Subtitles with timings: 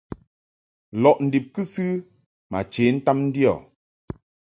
[1.01, 1.85] Lɔʼ ndib kɨsɨ
[2.51, 3.53] ma che ntam ndio.